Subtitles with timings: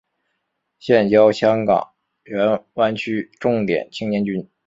[0.79, 1.93] 现教香港
[2.23, 4.49] 荃湾区重点青年军。